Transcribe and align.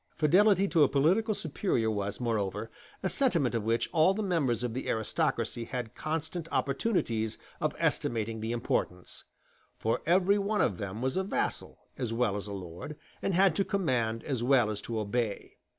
Fidelity 0.17 0.67
to 0.67 0.81
a 0.81 0.89
political 0.89 1.35
superior 1.35 1.91
was, 1.91 2.19
moreover, 2.19 2.71
a 3.03 3.07
sentiment 3.07 3.53
of 3.53 3.61
which 3.61 3.87
all 3.93 4.15
the 4.15 4.23
members 4.23 4.63
of 4.63 4.73
the 4.73 4.89
aristocracy 4.89 5.65
had 5.65 5.93
constant 5.93 6.47
opportunities 6.51 7.37
of 7.59 7.75
estimating 7.77 8.41
the 8.41 8.51
importance; 8.51 9.25
for 9.77 10.01
every 10.07 10.39
one 10.39 10.59
of 10.61 10.79
them 10.79 11.03
was 11.03 11.17
a 11.17 11.23
vassal 11.23 11.77
as 11.99 12.11
well 12.11 12.35
as 12.35 12.47
a 12.47 12.51
lord, 12.53 12.97
and 13.21 13.35
had 13.35 13.55
to 13.55 13.63
command 13.63 14.23
as 14.23 14.41
well 14.41 14.71
as 14.71 14.81
to 14.81 14.97
obey. 14.99 15.53